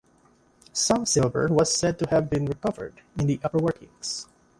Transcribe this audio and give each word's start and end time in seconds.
Some 0.73 1.05
silver 1.05 1.47
was 1.51 1.71
said 1.71 1.99
to 1.99 2.09
have 2.09 2.27
been 2.27 2.47
recovered 2.47 3.01
in 3.19 3.27
the 3.27 3.39
upper 3.43 3.59
workings. 3.59 4.25